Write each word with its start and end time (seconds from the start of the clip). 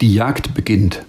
Die 0.00 0.14
Jagd 0.14 0.54
beginnt. 0.54 1.04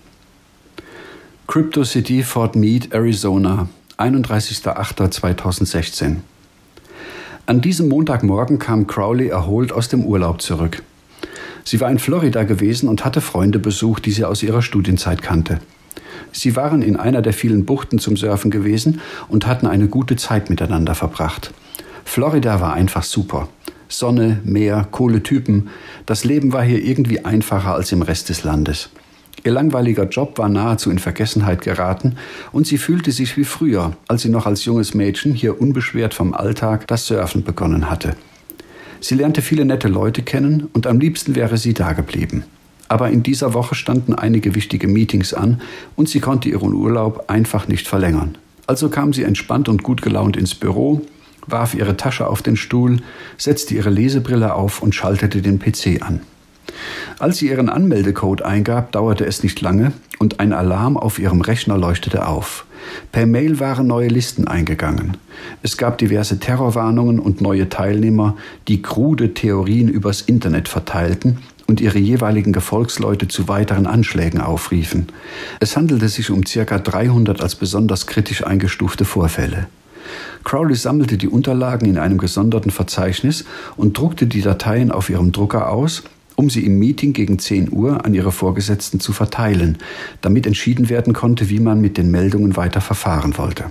Crypto 1.46 1.84
City, 1.84 2.24
Fort 2.24 2.56
Meade, 2.56 2.88
Arizona, 2.90 3.70
31.08.2016. 4.00 6.16
An 7.46 7.62
diesem 7.62 7.88
Montagmorgen 7.88 8.58
kam 8.58 8.88
Crowley 8.88 9.28
erholt 9.28 9.72
aus 9.72 9.90
dem 9.90 10.04
Urlaub 10.04 10.42
zurück. 10.42 10.82
Sie 11.64 11.80
war 11.80 11.92
in 11.92 12.00
Florida 12.00 12.46
gewesen 12.46 12.90
und 12.90 13.06
hatte 13.06 13.22
Freunde 13.22 13.60
besucht, 13.60 14.08
die 14.08 14.12
sie 14.12 14.26
aus 14.26 14.42
ihrer 14.42 14.64
Studienzeit 14.64 15.22
kannte. 15.22 15.60
Sie 16.32 16.56
waren 16.56 16.82
in 16.82 16.96
einer 16.96 17.22
der 17.22 17.34
vielen 17.34 17.66
Buchten 17.66 18.00
zum 18.00 18.18
Surfen 18.18 18.50
gewesen 18.50 19.02
und 19.28 19.46
hatten 19.46 19.68
eine 19.68 19.88
gute 19.88 20.16
Zeit 20.16 20.50
miteinander 20.50 20.96
verbracht. 20.96 21.54
Florida 22.06 22.60
war 22.60 22.74
einfach 22.74 23.04
super. 23.04 23.50
Sonne, 23.90 24.40
Meer, 24.44 24.88
coole 24.92 25.24
Typen. 25.24 25.70
Das 26.06 26.24
Leben 26.24 26.54
war 26.54 26.64
hier 26.64 26.84
irgendwie 26.84 27.26
einfacher 27.26 27.74
als 27.74 27.92
im 27.92 28.04
Rest 28.04 28.30
des 28.30 28.44
Landes. 28.44 28.90
Ihr 29.44 29.52
langweiliger 29.52 30.08
Job 30.08 30.38
war 30.38 30.50
nahezu 30.50 30.92
in 30.92 31.00
Vergessenheit 31.00 31.62
geraten 31.62 32.16
und 32.52 32.68
sie 32.68 32.78
fühlte 32.78 33.12
sich 33.12 33.36
wie 33.36 33.46
früher, 33.46 33.98
als 34.08 34.22
sie 34.22 34.30
noch 34.30 34.46
als 34.46 34.66
junges 34.66 34.94
Mädchen 34.94 35.34
hier 35.34 35.60
unbeschwert 35.60 36.14
vom 36.14 36.34
Alltag 36.34 36.88
das 36.88 37.08
Surfen 37.08 37.44
begonnen 37.44 37.90
hatte. 37.90 38.16
Sie 39.00 39.16
lernte 39.16 39.42
viele 39.42 39.66
nette 39.66 39.88
Leute 39.88 40.22
kennen 40.22 40.68
und 40.74 40.86
am 40.86 41.00
liebsten 41.00 41.36
wäre 41.36 41.58
sie 41.58 41.74
dageblieben. 41.74 42.44
Aber 42.90 43.10
in 43.10 43.24
dieser 43.24 43.54
Woche 43.54 43.76
standen 43.76 44.14
einige 44.14 44.56
wichtige 44.56 44.88
Meetings 44.88 45.34
an 45.34 45.62
und 45.96 46.10
sie 46.10 46.20
konnte 46.20 46.50
ihren 46.50 46.74
Urlaub 46.74 47.26
einfach 47.28 47.68
nicht 47.68 47.88
verlängern. 47.88 48.38
Also 48.68 48.90
kam 48.90 49.14
sie 49.14 49.24
entspannt 49.24 49.70
und 49.70 49.84
gut 49.84 50.02
gelaunt 50.02 50.36
ins 50.36 50.54
Büro, 50.54 51.02
warf 51.48 51.74
ihre 51.74 51.98
Tasche 51.98 52.28
auf 52.28 52.42
den 52.42 52.56
Stuhl, 52.56 52.98
setzte 53.38 53.76
ihre 53.76 53.90
Lesebrille 53.90 54.54
auf 54.54 54.82
und 54.82 54.96
schaltete 54.96 55.42
den 55.42 55.60
PC 55.60 56.02
an. 56.02 56.22
Als 57.18 57.38
sie 57.38 57.50
ihren 57.50 57.70
Anmeldecode 57.70 58.42
eingab, 58.42 58.92
dauerte 58.92 59.26
es 59.26 59.44
nicht 59.44 59.62
lange 59.62 59.92
und 60.20 60.40
ein 60.40 60.54
Alarm 60.54 60.98
auf 60.98 61.20
ihrem 61.20 61.42
Rechner 61.42 61.78
leuchtete 61.78 62.28
auf. 62.28 62.66
Per 63.12 63.26
Mail 63.26 63.60
waren 63.60 63.88
neue 63.88 64.08
Listen 64.08 64.48
eingegangen. 64.48 65.18
Es 65.64 65.78
gab 65.78 65.98
diverse 65.98 66.40
Terrorwarnungen 66.40 67.20
und 67.20 67.42
neue 67.42 67.70
Teilnehmer, 67.70 68.38
die 68.68 68.82
krude 68.82 69.34
Theorien 69.34 69.90
übers 69.90 70.22
Internet 70.22 70.68
verteilten 70.70 71.40
und 71.68 71.82
ihre 71.82 72.00
jeweiligen 72.00 72.52
Gefolgsleute 72.52 73.28
zu 73.28 73.48
weiteren 73.48 73.86
Anschlägen 73.86 74.42
aufriefen. 74.42 75.08
Es 75.60 75.78
handelte 75.78 76.10
sich 76.10 76.32
um 76.32 76.46
circa 76.46 76.80
300 76.80 77.42
als 77.42 77.56
besonders 77.56 78.08
kritisch 78.08 78.46
eingestufte 78.46 79.06
Vorfälle. 79.06 79.68
Crowley 80.44 80.76
sammelte 80.76 81.18
die 81.18 81.28
Unterlagen 81.28 81.88
in 81.88 81.98
einem 81.98 82.18
gesonderten 82.18 82.72
Verzeichnis 82.72 83.46
und 83.78 83.98
druckte 83.98 84.28
die 84.28 84.42
Dateien 84.42 84.92
auf 84.92 85.10
ihrem 85.10 85.32
Drucker 85.32 85.70
aus, 85.70 86.04
um 86.36 86.50
sie 86.50 86.66
im 86.66 86.80
Meeting 86.80 87.14
gegen 87.14 87.38
10 87.38 87.72
Uhr 87.72 88.06
an 88.06 88.14
ihre 88.14 88.32
Vorgesetzten 88.32 89.00
zu 89.00 89.12
verteilen, 89.12 89.78
damit 90.22 90.48
entschieden 90.48 90.90
werden 90.90 91.14
konnte, 91.14 91.50
wie 91.50 91.60
man 91.60 91.82
mit 91.82 91.98
den 91.98 92.12
Meldungen 92.12 92.56
weiter 92.56 92.80
verfahren 92.80 93.38
wollte. 93.38 93.66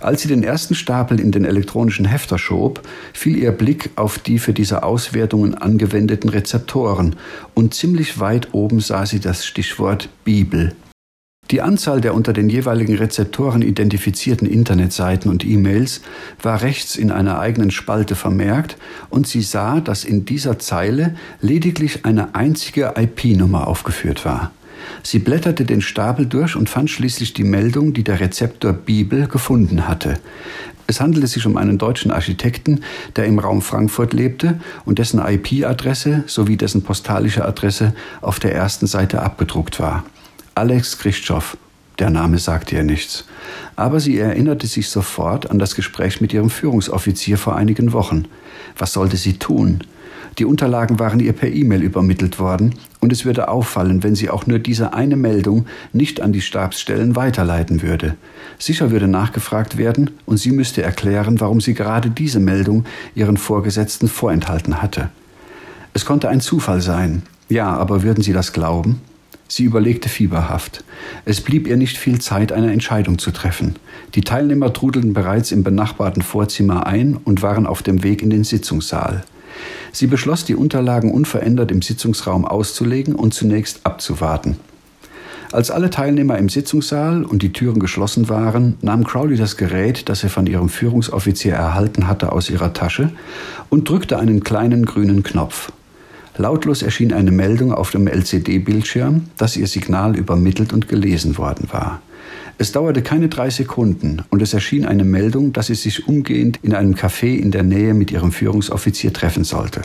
Als 0.00 0.22
sie 0.22 0.28
den 0.28 0.42
ersten 0.42 0.74
Stapel 0.74 1.20
in 1.20 1.30
den 1.30 1.44
elektronischen 1.44 2.06
Hefter 2.06 2.38
schob, 2.38 2.80
fiel 3.12 3.36
ihr 3.36 3.52
Blick 3.52 3.90
auf 3.96 4.18
die 4.18 4.38
für 4.38 4.54
diese 4.54 4.82
Auswertungen 4.82 5.54
angewendeten 5.54 6.30
Rezeptoren 6.30 7.16
und 7.54 7.74
ziemlich 7.74 8.18
weit 8.18 8.48
oben 8.52 8.80
sah 8.80 9.04
sie 9.04 9.20
das 9.20 9.44
Stichwort 9.44 10.08
Bibel 10.24 10.72
die 11.50 11.62
Anzahl 11.62 12.00
der 12.00 12.14
unter 12.14 12.32
den 12.32 12.48
jeweiligen 12.48 12.96
Rezeptoren 12.96 13.62
identifizierten 13.62 14.46
Internetseiten 14.46 15.30
und 15.30 15.44
E-Mails 15.44 16.00
war 16.42 16.62
rechts 16.62 16.96
in 16.96 17.10
einer 17.10 17.40
eigenen 17.40 17.70
Spalte 17.70 18.14
vermerkt 18.14 18.76
und 19.08 19.26
sie 19.26 19.42
sah, 19.42 19.80
dass 19.80 20.04
in 20.04 20.24
dieser 20.24 20.58
Zeile 20.58 21.16
lediglich 21.40 22.04
eine 22.04 22.34
einzige 22.34 22.94
IP-Nummer 22.96 23.66
aufgeführt 23.66 24.24
war. 24.24 24.52
Sie 25.02 25.18
blätterte 25.18 25.64
den 25.64 25.80
Stapel 25.80 26.26
durch 26.26 26.56
und 26.56 26.68
fand 26.68 26.88
schließlich 26.90 27.32
die 27.32 27.44
Meldung, 27.44 27.92
die 27.92 28.04
der 28.04 28.20
Rezeptor 28.20 28.72
Bibel 28.72 29.26
gefunden 29.26 29.88
hatte. 29.88 30.18
Es 30.86 31.00
handelte 31.00 31.28
sich 31.28 31.46
um 31.46 31.56
einen 31.56 31.78
deutschen 31.78 32.10
Architekten, 32.10 32.82
der 33.16 33.26
im 33.26 33.38
Raum 33.38 33.62
Frankfurt 33.62 34.12
lebte 34.12 34.60
und 34.84 34.98
dessen 34.98 35.20
IP-Adresse 35.20 36.24
sowie 36.26 36.56
dessen 36.56 36.82
postalische 36.82 37.44
Adresse 37.44 37.94
auf 38.20 38.40
der 38.40 38.54
ersten 38.54 38.86
Seite 38.86 39.22
abgedruckt 39.22 39.78
war. 39.78 40.04
Alex 40.60 40.98
Christoph. 40.98 41.56
Der 41.98 42.10
Name 42.10 42.36
sagte 42.36 42.76
ihr 42.76 42.82
nichts. 42.82 43.24
Aber 43.76 43.98
sie 43.98 44.18
erinnerte 44.18 44.66
sich 44.66 44.90
sofort 44.90 45.50
an 45.50 45.58
das 45.58 45.74
Gespräch 45.74 46.20
mit 46.20 46.34
ihrem 46.34 46.50
Führungsoffizier 46.50 47.38
vor 47.38 47.56
einigen 47.56 47.94
Wochen. 47.94 48.26
Was 48.76 48.92
sollte 48.92 49.16
sie 49.16 49.38
tun? 49.38 49.78
Die 50.38 50.44
Unterlagen 50.44 50.98
waren 50.98 51.18
ihr 51.18 51.32
per 51.32 51.48
E-Mail 51.50 51.82
übermittelt 51.82 52.38
worden 52.38 52.74
und 53.00 53.10
es 53.10 53.24
würde 53.24 53.48
auffallen, 53.48 54.02
wenn 54.02 54.14
sie 54.14 54.28
auch 54.28 54.46
nur 54.46 54.58
diese 54.58 54.92
eine 54.92 55.16
Meldung 55.16 55.64
nicht 55.94 56.20
an 56.20 56.30
die 56.30 56.42
Stabsstellen 56.42 57.16
weiterleiten 57.16 57.80
würde. 57.80 58.16
Sicher 58.58 58.90
würde 58.90 59.08
nachgefragt 59.08 59.78
werden 59.78 60.10
und 60.26 60.36
sie 60.36 60.50
müsste 60.50 60.82
erklären, 60.82 61.40
warum 61.40 61.62
sie 61.62 61.72
gerade 61.72 62.10
diese 62.10 62.38
Meldung 62.38 62.84
ihren 63.14 63.38
Vorgesetzten 63.38 64.08
vorenthalten 64.08 64.82
hatte. 64.82 65.08
Es 65.94 66.04
konnte 66.04 66.28
ein 66.28 66.42
Zufall 66.42 66.82
sein. 66.82 67.22
Ja, 67.48 67.74
aber 67.78 68.02
würden 68.02 68.22
Sie 68.22 68.34
das 68.34 68.52
glauben? 68.52 69.00
Sie 69.50 69.64
überlegte 69.64 70.08
fieberhaft. 70.08 70.84
Es 71.24 71.40
blieb 71.40 71.66
ihr 71.66 71.76
nicht 71.76 71.98
viel 71.98 72.20
Zeit, 72.20 72.52
eine 72.52 72.72
Entscheidung 72.72 73.18
zu 73.18 73.32
treffen. 73.32 73.74
Die 74.14 74.20
Teilnehmer 74.20 74.72
trudelten 74.72 75.12
bereits 75.12 75.50
im 75.50 75.64
benachbarten 75.64 76.22
Vorzimmer 76.22 76.86
ein 76.86 77.16
und 77.16 77.42
waren 77.42 77.66
auf 77.66 77.82
dem 77.82 78.04
Weg 78.04 78.22
in 78.22 78.30
den 78.30 78.44
Sitzungssaal. 78.44 79.24
Sie 79.90 80.06
beschloss, 80.06 80.44
die 80.44 80.54
Unterlagen 80.54 81.10
unverändert 81.10 81.72
im 81.72 81.82
Sitzungsraum 81.82 82.44
auszulegen 82.44 83.16
und 83.16 83.34
zunächst 83.34 83.84
abzuwarten. 83.84 84.56
Als 85.50 85.72
alle 85.72 85.90
Teilnehmer 85.90 86.38
im 86.38 86.48
Sitzungssaal 86.48 87.24
und 87.24 87.42
die 87.42 87.52
Türen 87.52 87.80
geschlossen 87.80 88.28
waren, 88.28 88.76
nahm 88.82 89.02
Crowley 89.02 89.36
das 89.36 89.56
Gerät, 89.56 90.08
das 90.08 90.22
er 90.22 90.30
von 90.30 90.46
ihrem 90.46 90.68
Führungsoffizier 90.68 91.54
erhalten 91.54 92.06
hatte, 92.06 92.30
aus 92.30 92.50
ihrer 92.50 92.72
Tasche 92.72 93.10
und 93.68 93.88
drückte 93.88 94.16
einen 94.16 94.44
kleinen 94.44 94.86
grünen 94.86 95.24
Knopf. 95.24 95.72
Lautlos 96.40 96.80
erschien 96.80 97.12
eine 97.12 97.32
Meldung 97.32 97.70
auf 97.70 97.90
dem 97.90 98.06
LCD-Bildschirm, 98.06 99.26
dass 99.36 99.58
ihr 99.58 99.66
Signal 99.66 100.16
übermittelt 100.16 100.72
und 100.72 100.88
gelesen 100.88 101.36
worden 101.36 101.68
war. 101.70 102.00
Es 102.56 102.72
dauerte 102.72 103.02
keine 103.02 103.28
drei 103.28 103.50
Sekunden 103.50 104.22
und 104.30 104.40
es 104.40 104.54
erschien 104.54 104.86
eine 104.86 105.04
Meldung, 105.04 105.52
dass 105.52 105.66
sie 105.66 105.74
sich 105.74 106.08
umgehend 106.08 106.58
in 106.62 106.72
einem 106.74 106.94
Café 106.94 107.36
in 107.36 107.50
der 107.50 107.62
Nähe 107.62 107.92
mit 107.92 108.10
ihrem 108.10 108.32
Führungsoffizier 108.32 109.12
treffen 109.12 109.44
sollte. 109.44 109.82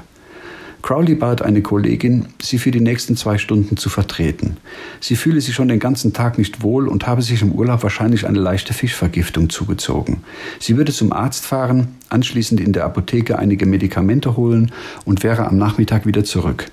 Crowley 0.86 1.16
bat 1.16 1.42
eine 1.42 1.64
Kollegin, 1.64 2.28
sie 2.40 2.60
für 2.60 2.70
die 2.70 2.80
nächsten 2.80 3.18
zwei 3.18 3.40
Stunden 3.40 3.76
zu 3.76 3.90
vertreten. 3.90 4.58
Sie 5.00 5.16
fühle 5.16 5.42
sich 5.42 5.56
schon 5.56 5.68
den 5.68 5.80
ganzen 5.80 6.14
Tag 6.14 6.38
nicht 6.38 6.62
wohl 6.62 6.88
und 6.88 7.08
habe 7.08 7.24
sich 7.24 7.42
im 7.42 7.54
Urlaub 7.54 7.82
wahrscheinlich 7.82 8.28
eine 8.28 8.38
leichte 8.38 8.72
Fischvergiftung 8.72 9.50
zugezogen. 9.50 10.18
Sie 10.60 10.78
würde 10.78 10.92
zum 10.92 11.12
Arzt 11.12 11.44
fahren, 11.44 11.88
anschließend 12.10 12.62
in 12.62 12.72
der 12.72 12.86
Apotheke 12.86 13.40
einige 13.40 13.66
Medikamente 13.66 14.38
holen 14.38 14.72
und 15.06 15.24
wäre 15.24 15.48
am 15.48 15.58
Nachmittag 15.58 16.06
wieder 16.06 16.24
zurück. 16.24 16.70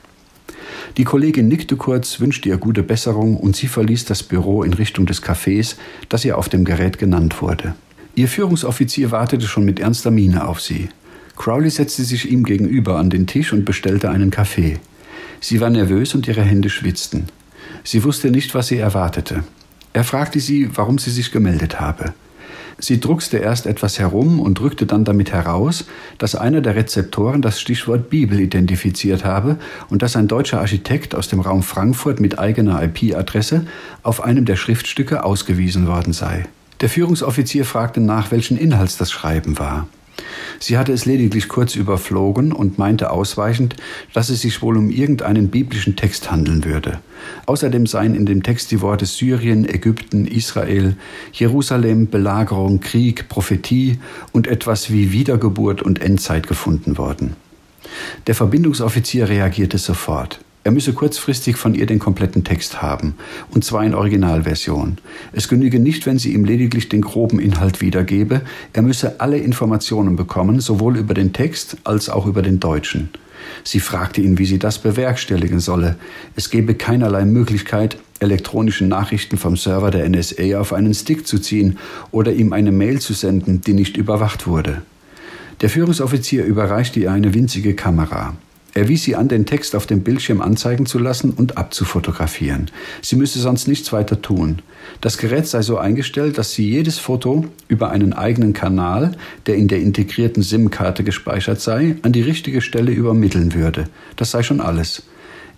Die 0.98 1.04
Kollegin 1.04 1.48
nickte 1.48 1.76
kurz, 1.76 2.20
wünschte 2.20 2.50
ihr 2.50 2.58
gute 2.58 2.82
Besserung 2.82 3.38
und 3.38 3.56
sie 3.56 3.66
verließ 3.66 4.04
das 4.04 4.22
Büro 4.22 4.62
in 4.62 4.74
Richtung 4.74 5.06
des 5.06 5.22
Cafés, 5.22 5.76
das 6.10 6.26
ihr 6.26 6.36
auf 6.36 6.50
dem 6.50 6.66
Gerät 6.66 6.98
genannt 6.98 7.40
wurde. 7.40 7.76
Ihr 8.14 8.28
Führungsoffizier 8.28 9.10
wartete 9.10 9.46
schon 9.46 9.64
mit 9.64 9.80
ernster 9.80 10.10
Miene 10.10 10.46
auf 10.46 10.60
sie. 10.60 10.90
Crowley 11.37 11.70
setzte 11.70 12.04
sich 12.04 12.31
ihm 12.31 12.44
gegenüber 12.44 12.98
an 12.98 13.10
den 13.10 13.26
Tisch 13.26 13.53
und 13.53 13.65
bestellte 13.65 14.10
einen 14.10 14.31
Kaffee. 14.31 14.78
Sie 15.41 15.60
war 15.60 15.70
nervös 15.70 16.15
und 16.15 16.28
ihre 16.28 16.43
Hände 16.43 16.70
schwitzten. 16.70 17.26
Sie 17.84 18.04
wusste 18.04 18.31
nicht, 18.31 18.54
was 18.54 18.69
sie 18.69 18.78
erwartete. 18.78 19.44
Er 19.92 20.04
fragte 20.04 20.41
sie, 20.41 20.71
warum 20.75 20.98
sie 20.98 21.10
sich 21.10 21.32
gemeldet 21.32 21.81
habe. 21.81 22.15
Sie 22.78 22.98
druckste 22.98 23.37
erst 23.37 23.66
etwas 23.66 23.98
herum 23.98 24.41
und 24.41 24.59
drückte 24.59 24.87
dann 24.87 25.04
damit 25.04 25.32
heraus, 25.32 25.84
dass 26.19 26.34
einer 26.34 26.60
der 26.60 26.75
Rezeptoren 26.75 27.42
das 27.42 27.60
Stichwort 27.60 28.10
Bibel 28.10 28.41
identifiziert 28.41 29.25
habe 29.25 29.59
und 29.88 30.03
dass 30.03 30.16
ein 30.16 30.26
deutscher 30.26 30.60
Architekt 30.60 31.15
aus 31.15 31.28
dem 31.28 31.41
Raum 31.41 31.62
Frankfurt 31.62 32.19
mit 32.19 32.38
eigener 32.38 32.82
IP-Adresse 32.82 33.66
auf 34.03 34.22
einem 34.22 34.47
der 34.47 34.56
Schriftstücke 34.56 35.22
ausgewiesen 35.22 35.86
worden 35.86 36.12
sei. 36.12 36.47
Der 36.80 36.89
Führungsoffizier 36.89 37.65
fragte 37.65 38.01
nach, 38.01 38.33
welchen 38.33 38.56
Inhalts 38.56 38.97
das 38.97 39.12
Schreiben 39.12 39.59
war. 39.59 39.86
Sie 40.58 40.78
hatte 40.78 40.92
es 40.92 41.04
lediglich 41.04 41.48
kurz 41.48 41.74
überflogen 41.74 42.52
und 42.52 42.78
meinte 42.78 43.10
ausweichend, 43.10 43.76
dass 44.12 44.28
es 44.28 44.42
sich 44.42 44.62
wohl 44.62 44.76
um 44.76 44.90
irgendeinen 44.90 45.48
biblischen 45.48 45.96
Text 45.96 46.30
handeln 46.30 46.64
würde. 46.64 47.00
Außerdem 47.46 47.86
seien 47.86 48.14
in 48.14 48.26
dem 48.26 48.42
Text 48.42 48.70
die 48.70 48.80
Worte 48.80 49.06
Syrien, 49.06 49.68
Ägypten, 49.68 50.26
Israel, 50.26 50.96
Jerusalem, 51.32 52.08
Belagerung, 52.08 52.80
Krieg, 52.80 53.28
Prophetie 53.28 53.98
und 54.32 54.46
etwas 54.46 54.90
wie 54.90 55.12
Wiedergeburt 55.12 55.82
und 55.82 56.00
Endzeit 56.00 56.46
gefunden 56.46 56.98
worden. 56.98 57.36
Der 58.26 58.34
Verbindungsoffizier 58.34 59.28
reagierte 59.28 59.78
sofort. 59.78 60.40
Er 60.64 60.70
müsse 60.70 60.92
kurzfristig 60.92 61.56
von 61.56 61.74
ihr 61.74 61.86
den 61.86 61.98
kompletten 61.98 62.44
Text 62.44 62.82
haben, 62.82 63.14
und 63.50 63.64
zwar 63.64 63.84
in 63.84 63.94
Originalversion. 63.94 64.98
Es 65.32 65.48
genüge 65.48 65.80
nicht, 65.80 66.06
wenn 66.06 66.18
sie 66.18 66.34
ihm 66.34 66.44
lediglich 66.44 66.88
den 66.88 67.00
groben 67.00 67.41
Inhalt 67.41 67.80
wiedergebe, 67.80 68.42
er 68.72 68.82
müsse 68.82 69.20
alle 69.20 69.38
Informationen 69.38 70.14
bekommen, 70.14 70.60
sowohl 70.60 70.98
über 70.98 71.14
den 71.14 71.32
Text 71.32 71.78
als 71.82 72.09
auch 72.09 72.26
über 72.26 72.42
den 72.42 72.60
Deutschen. 72.60 73.10
Sie 73.64 73.80
fragte 73.80 74.20
ihn, 74.20 74.38
wie 74.38 74.47
sie 74.47 74.60
das 74.60 74.78
bewerkstelligen 74.78 75.59
solle. 75.59 75.97
Es 76.36 76.48
gebe 76.48 76.74
keinerlei 76.74 77.24
Möglichkeit, 77.24 77.98
elektronischen 78.20 78.86
Nachrichten 78.86 79.38
vom 79.38 79.56
Server 79.56 79.91
der 79.91 80.08
NSA 80.08 80.60
auf 80.60 80.72
einen 80.72 80.94
Stick 80.94 81.26
zu 81.26 81.41
ziehen 81.41 81.78
oder 82.12 82.32
ihm 82.32 82.53
eine 82.53 82.70
Mail 82.70 83.00
zu 83.00 83.15
senden, 83.15 83.60
die 83.60 83.72
nicht 83.72 83.97
überwacht 83.97 84.47
wurde. 84.47 84.82
Der 85.60 85.70
Führungsoffizier 85.70 86.44
überreichte 86.44 87.00
ihr 87.00 87.10
eine 87.10 87.34
winzige 87.34 87.74
Kamera. 87.74 88.36
Er 88.74 88.89
wies 88.89 89.03
sie 89.03 89.16
an, 89.16 89.28
den 89.28 89.45
Text 89.45 89.77
auf 89.77 89.86
dem 89.86 90.01
Bildschirm 90.01 90.41
anzeigen 90.41 90.86
zu 90.86 90.98
lassen 90.98 91.30
und 91.30 91.59
abzufotografieren. 91.59 92.71
Sie 93.03 93.16
müsse 93.16 93.39
sonst 93.39 93.69
nichts 93.69 93.92
weiter 93.92 94.22
tun. 94.22 94.63
Das 95.03 95.19
Gerät 95.19 95.47
sei 95.47 95.60
so 95.60 95.77
eingestellt, 95.77 96.39
dass 96.39 96.53
sie 96.53 96.71
jedes 96.71 96.98
Foto 96.98 97.45
über 97.69 97.91
einen 97.91 98.15
eigenen 98.15 98.54
Kanal, 98.54 99.13
der 99.47 99.57
in 99.57 99.69
der 99.69 99.80
integrierten 99.80 100.42
SIM-Karte 100.42 101.04
gespeichert 101.04 101.60
sei, 101.60 101.97
an 102.01 102.13
die 102.13 102.22
richtige 102.22 102.63
Stelle 102.63 102.92
übermitteln 102.92 103.53
würde. 103.53 103.89
Das 104.16 104.30
sei 104.30 104.42
schon 104.42 104.60
alles. 104.60 105.03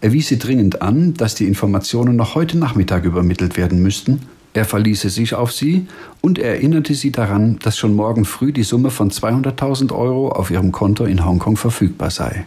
Er 0.01 0.13
wies 0.13 0.27
sie 0.27 0.39
dringend 0.39 0.83
an, 0.83 1.15
dass 1.15 1.37
die 1.37 1.47
Informationen 1.47 2.17
noch 2.17 2.35
heute 2.35 2.59
Nachmittag 2.59 3.05
übermittelt 3.05 3.57
werden 3.57 3.81
müssten. 3.81 4.23
Er 4.55 4.65
verließe 4.65 5.09
sich 5.09 5.35
auf 5.35 5.53
sie 5.53 5.87
und 6.21 6.39
erinnerte 6.39 6.95
sie 6.95 7.13
daran, 7.13 7.59
dass 7.63 7.79
schon 7.79 7.95
morgen 7.95 8.25
früh 8.25 8.53
die 8.53 8.65
Summe 8.65 8.91
von 8.91 9.11
200.000 9.11 9.93
Euro 9.93 10.31
auf 10.31 10.51
ihrem 10.51 10.73
Konto 10.73 11.05
in 11.05 11.25
Hongkong 11.25 11.57
verfügbar 11.57 12.11
sei. 12.11 12.47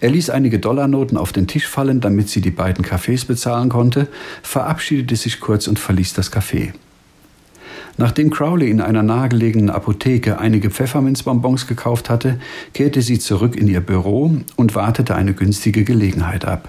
Er 0.00 0.10
ließ 0.10 0.30
einige 0.30 0.58
Dollarnoten 0.58 1.16
auf 1.16 1.32
den 1.32 1.46
Tisch 1.46 1.66
fallen, 1.66 2.00
damit 2.00 2.28
sie 2.28 2.40
die 2.40 2.50
beiden 2.50 2.84
Kaffees 2.84 3.24
bezahlen 3.24 3.68
konnte, 3.68 4.08
verabschiedete 4.42 5.16
sich 5.16 5.40
kurz 5.40 5.66
und 5.66 5.78
verließ 5.78 6.14
das 6.14 6.32
Café. 6.32 6.72
Nachdem 7.98 8.30
Crowley 8.30 8.70
in 8.70 8.82
einer 8.82 9.02
nahegelegenen 9.02 9.70
Apotheke 9.70 10.38
einige 10.38 10.70
Pfefferminzbonbons 10.70 11.66
gekauft 11.66 12.10
hatte, 12.10 12.38
kehrte 12.74 13.00
sie 13.00 13.18
zurück 13.18 13.56
in 13.56 13.68
ihr 13.68 13.80
Büro 13.80 14.36
und 14.56 14.74
wartete 14.74 15.14
eine 15.14 15.32
günstige 15.32 15.82
Gelegenheit 15.84 16.44
ab. 16.44 16.68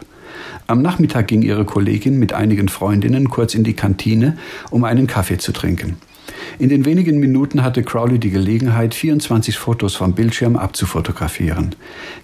Am 0.68 0.82
Nachmittag 0.82 1.28
ging 1.28 1.42
ihre 1.42 1.66
Kollegin 1.66 2.18
mit 2.18 2.34
einigen 2.34 2.70
Freundinnen 2.70 3.30
kurz 3.30 3.56
in 3.56 3.64
die 3.64 3.74
Kantine, 3.74 4.38
um 4.70 4.84
einen 4.86 5.08
Kaffee 5.08 5.38
zu 5.38 5.52
trinken. 5.52 5.98
In 6.60 6.70
den 6.70 6.86
wenigen 6.86 7.20
Minuten 7.20 7.64
hatte 7.64 7.84
Crowley 7.84 8.18
die 8.18 8.32
Gelegenheit, 8.32 8.96
24 8.96 9.60
Fotos 9.60 9.94
vom 9.94 10.14
Bildschirm 10.14 10.56
abzufotografieren. 10.56 11.76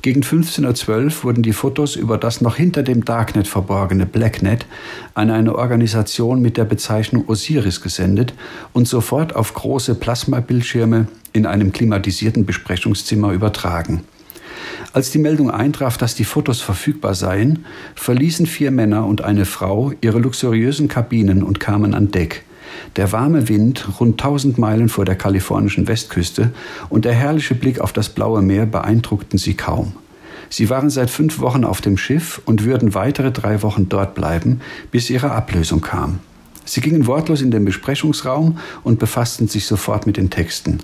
Gegen 0.01 0.21
15.12 0.21 0.89
Uhr 0.89 1.23
wurden 1.23 1.43
die 1.43 1.53
Fotos 1.53 1.95
über 1.95 2.17
das 2.17 2.41
noch 2.41 2.55
hinter 2.55 2.81
dem 2.81 3.05
Darknet 3.05 3.47
verborgene 3.47 4.07
Blacknet 4.07 4.65
an 5.13 5.29
eine 5.29 5.55
Organisation 5.55 6.41
mit 6.41 6.57
der 6.57 6.65
Bezeichnung 6.65 7.25
Osiris 7.27 7.81
gesendet 7.81 8.33
und 8.73 8.87
sofort 8.87 9.35
auf 9.35 9.53
große 9.53 9.93
Plasmabildschirme 9.93 11.07
in 11.31 11.45
einem 11.45 11.71
klimatisierten 11.71 12.43
Besprechungszimmer 12.47 13.33
übertragen. 13.33 14.01
Als 14.93 15.11
die 15.11 15.19
Meldung 15.19 15.51
eintraf, 15.51 15.99
dass 15.99 16.15
die 16.15 16.25
Fotos 16.25 16.59
verfügbar 16.59 17.13
seien, 17.13 17.65
verließen 17.93 18.47
vier 18.47 18.71
Männer 18.71 19.05
und 19.05 19.23
eine 19.23 19.45
Frau 19.45 19.93
ihre 20.01 20.17
luxuriösen 20.17 20.87
Kabinen 20.87 21.43
und 21.43 21.59
kamen 21.59 21.93
an 21.93 22.09
Deck. 22.09 22.43
Der 22.95 23.11
warme 23.11 23.49
Wind 23.49 23.99
rund 23.99 24.21
1000 24.21 24.57
Meilen 24.57 24.89
vor 24.89 25.05
der 25.05 25.15
kalifornischen 25.15 25.87
Westküste 25.87 26.51
und 26.89 27.05
der 27.05 27.13
herrliche 27.13 27.55
Blick 27.55 27.79
auf 27.79 27.93
das 27.93 28.09
blaue 28.09 28.41
Meer 28.41 28.65
beeindruckten 28.65 29.39
sie 29.39 29.55
kaum. 29.55 29.93
Sie 30.49 30.69
waren 30.69 30.89
seit 30.89 31.09
fünf 31.09 31.39
Wochen 31.39 31.63
auf 31.63 31.81
dem 31.81 31.97
Schiff 31.97 32.41
und 32.45 32.63
würden 32.63 32.93
weitere 32.93 33.31
drei 33.31 33.63
Wochen 33.63 33.89
dort 33.89 34.13
bleiben, 34.13 34.61
bis 34.91 35.09
ihre 35.09 35.31
Ablösung 35.31 35.81
kam. 35.81 36.19
Sie 36.65 36.79
gingen 36.79 37.07
wortlos 37.07 37.41
in 37.41 37.51
den 37.51 37.65
Besprechungsraum 37.65 38.57
und 38.83 38.99
befassten 38.99 39.47
sich 39.47 39.65
sofort 39.65 40.07
mit 40.07 40.15
den 40.15 40.29
Texten. 40.29 40.79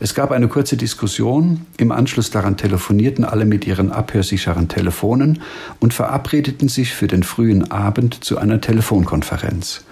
Es 0.00 0.14
gab 0.14 0.32
eine 0.32 0.48
kurze 0.48 0.76
Diskussion, 0.76 1.66
im 1.76 1.92
Anschluss 1.92 2.30
daran 2.30 2.56
telefonierten 2.56 3.24
alle 3.24 3.44
mit 3.44 3.66
ihren 3.66 3.92
abhörsicheren 3.92 4.68
Telefonen 4.68 5.40
und 5.78 5.94
verabredeten 5.94 6.68
sich 6.68 6.94
für 6.94 7.06
den 7.06 7.22
frühen 7.22 7.70
Abend 7.70 8.24
zu 8.24 8.38
einer 8.38 8.60
Telefonkonferenz. 8.60 9.84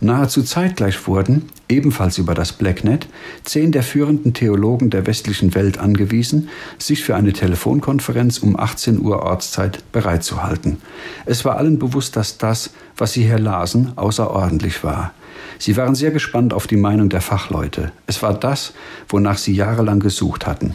Nahezu 0.00 0.42
zeitgleich 0.42 1.06
wurden, 1.06 1.48
ebenfalls 1.68 2.18
über 2.18 2.34
das 2.34 2.52
Blacknet, 2.52 3.06
zehn 3.44 3.72
der 3.72 3.82
führenden 3.82 4.34
Theologen 4.34 4.90
der 4.90 5.06
westlichen 5.06 5.54
Welt 5.54 5.78
angewiesen, 5.78 6.48
sich 6.78 7.02
für 7.02 7.16
eine 7.16 7.32
Telefonkonferenz 7.32 8.38
um 8.38 8.58
18 8.58 9.00
Uhr 9.00 9.22
Ortszeit 9.22 9.82
bereitzuhalten. 9.92 10.78
Es 11.24 11.44
war 11.44 11.56
allen 11.56 11.78
bewusst, 11.78 12.16
dass 12.16 12.38
das, 12.38 12.70
was 12.96 13.14
sie 13.14 13.24
hier 13.24 13.38
lasen, 13.38 13.92
außerordentlich 13.96 14.84
war. 14.84 15.12
Sie 15.58 15.76
waren 15.76 15.94
sehr 15.94 16.10
gespannt 16.10 16.52
auf 16.52 16.66
die 16.66 16.76
Meinung 16.76 17.08
der 17.08 17.20
Fachleute. 17.20 17.92
Es 18.06 18.22
war 18.22 18.34
das, 18.34 18.74
wonach 19.08 19.38
sie 19.38 19.54
jahrelang 19.54 20.00
gesucht 20.00 20.46
hatten. 20.46 20.74